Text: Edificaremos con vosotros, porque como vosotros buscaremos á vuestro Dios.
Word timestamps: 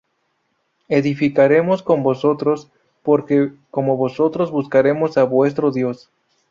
Edificaremos 0.89 1.83
con 1.83 2.01
vosotros, 2.01 2.71
porque 3.03 3.51
como 3.75 3.97
vosotros 3.97 4.49
buscaremos 4.49 5.15
á 5.21 5.25
vuestro 5.25 5.69
Dios. 5.69 6.09